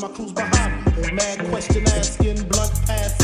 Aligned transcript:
My 0.00 0.08
crew's 0.10 0.32
behind 0.32 0.96
me. 0.96 1.12
Mad 1.12 1.38
question 1.50 1.86
asking, 1.88 2.48
blunt 2.48 2.72
passing, 2.84 3.23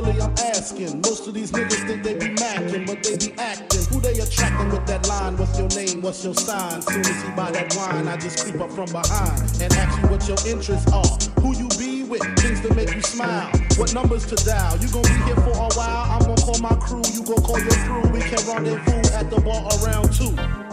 really, 0.00 0.20
I'm 0.20 0.32
asking. 0.38 1.00
Most 1.02 1.26
of 1.26 1.34
these 1.34 1.50
niggas 1.52 1.86
think 1.86 2.02
they 2.02 2.14
be 2.14 2.34
macking, 2.34 2.86
but 2.86 3.02
they 3.02 3.16
be 3.16 3.32
acting. 3.38 3.84
Who 3.90 4.00
they 4.00 4.18
attracting 4.18 4.70
with 4.70 4.86
that 4.86 5.08
line? 5.08 5.36
What's 5.36 5.58
your 5.58 5.68
name? 5.68 6.02
What's 6.02 6.24
your 6.24 6.34
sign? 6.34 6.82
Soon 6.82 7.00
as 7.00 7.22
he 7.22 7.30
buy 7.32 7.50
that 7.50 7.74
wine, 7.76 8.08
I 8.08 8.16
just 8.16 8.44
creep 8.44 8.60
up 8.60 8.70
from 8.70 8.86
behind 8.86 9.40
and 9.60 9.72
ask 9.74 10.00
you 10.00 10.08
what 10.08 10.26
your 10.28 10.38
interests 10.46 10.90
are. 10.92 11.42
Who 11.42 11.56
you 11.56 11.68
be 11.78 12.04
with? 12.04 12.22
Things 12.38 12.60
to 12.62 12.74
make 12.74 12.94
you 12.94 13.02
smile. 13.02 13.50
What 13.76 13.94
numbers 13.94 14.26
to 14.26 14.36
dial? 14.44 14.76
You 14.78 14.88
gonna 14.88 15.08
be 15.08 15.24
here 15.24 15.36
for 15.36 15.56
a 15.56 15.68
while? 15.74 16.12
I'm 16.12 16.20
gonna 16.20 16.40
call 16.42 16.58
my 16.60 16.74
crew. 16.76 17.02
You 17.12 17.22
gonna 17.24 17.42
call 17.42 17.58
your 17.58 17.78
crew. 17.86 18.10
We 18.10 18.20
can 18.20 18.40
rendezvous 18.46 19.14
at 19.14 19.30
the 19.30 19.40
bar 19.40 19.68
around 19.82 20.12
two. 20.12 20.67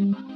Mm-hmm. 0.00 0.29